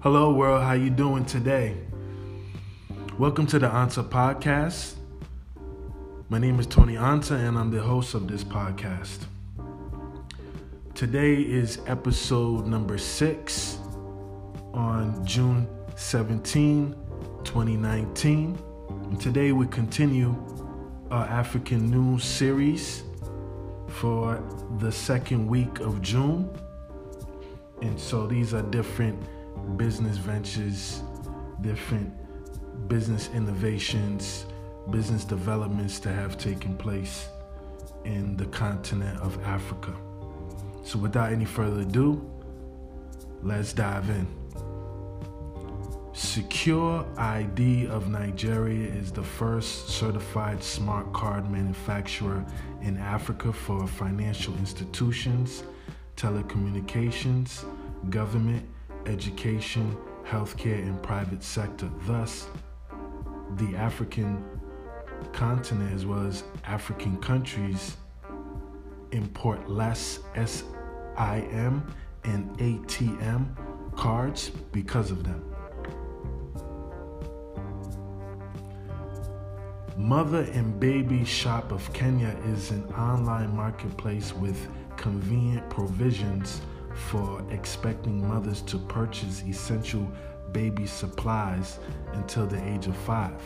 [0.00, 1.76] Hello world, how you doing today?
[3.18, 4.94] Welcome to the Answer podcast.
[6.28, 9.24] My name is Tony Anta and I'm the host of this podcast.
[10.94, 13.78] Today is episode number 6
[14.72, 16.94] on June 17,
[17.42, 18.56] 2019.
[18.88, 20.36] And today we continue
[21.10, 23.02] our African news series
[23.88, 24.40] for
[24.78, 26.48] the second week of June.
[27.82, 29.20] And so these are different
[29.76, 31.02] business ventures,
[31.60, 32.12] different
[32.88, 34.46] business innovations,
[34.90, 37.28] business developments that have taken place
[38.04, 39.94] in the continent of Africa.
[40.84, 42.24] So without any further ado,
[43.42, 44.26] let's dive in.
[46.14, 52.44] Secure ID of Nigeria is the first certified smart card manufacturer
[52.82, 55.62] in Africa for financial institutions,
[56.16, 57.64] telecommunications,
[58.10, 58.66] government,
[59.06, 61.90] education, healthcare, and private sector.
[62.06, 62.48] Thus,
[63.56, 64.44] the African
[65.32, 67.96] continent as well as African countries
[69.12, 71.82] import less SIM
[72.24, 73.46] and ATM
[73.96, 75.44] cards because of them.
[79.96, 86.60] Mother and Baby Shop of Kenya is an online marketplace with convenient provisions
[87.06, 90.10] for expecting mothers to purchase essential
[90.52, 91.78] baby supplies
[92.14, 93.40] until the age of five.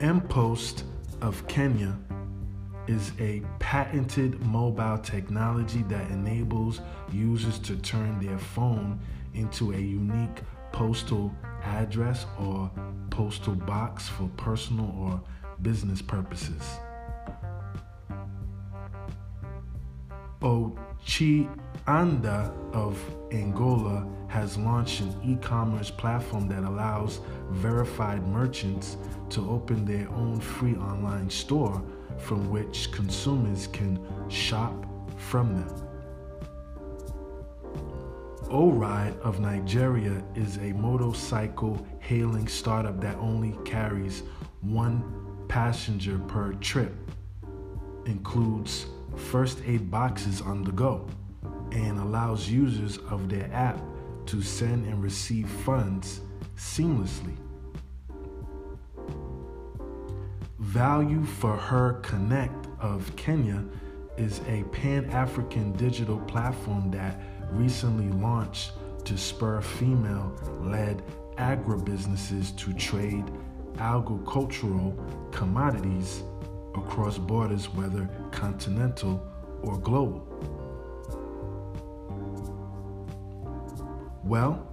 [0.00, 0.84] M-Post
[1.20, 1.96] of Kenya
[2.86, 6.80] is a patented mobile technology that enables
[7.12, 8.98] users to turn their phone
[9.34, 10.40] into a unique
[10.72, 12.70] postal address or
[13.10, 15.20] postal box for personal or
[15.62, 16.62] business purposes.
[20.40, 21.86] Ochianda
[22.72, 28.96] of Angola has launched an e commerce platform that allows verified merchants
[29.30, 31.82] to open their own free online store
[32.18, 35.88] from which consumers can shop from them.
[38.50, 44.22] O-Ride of Nigeria is a motorcycle hailing startup that only carries
[44.62, 45.02] one
[45.48, 46.94] passenger per trip,
[48.06, 48.86] includes
[49.30, 51.06] first aid boxes on the go,
[51.72, 53.78] and allows users of their app
[54.24, 56.22] to send and receive funds
[56.56, 57.36] seamlessly.
[60.58, 63.62] Value for Her Connect of Kenya
[64.16, 68.72] is a pan African digital platform that recently launched
[69.04, 71.02] to spur female led
[71.36, 73.24] agribusinesses to trade
[73.78, 74.96] agricultural
[75.32, 76.22] commodities
[76.78, 79.24] across borders, whether continental
[79.62, 80.26] or global.
[84.24, 84.66] Well,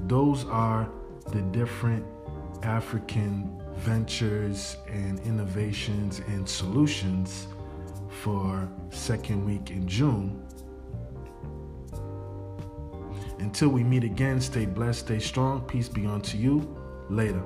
[0.00, 0.88] those are
[1.30, 2.04] the different
[2.62, 7.48] African ventures and innovations and solutions
[8.22, 10.46] for second week in June.
[13.38, 15.62] Until we meet again, stay blessed, stay strong.
[15.62, 16.76] Peace be unto you.
[17.10, 17.42] Later.